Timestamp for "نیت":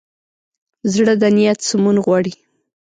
1.35-1.59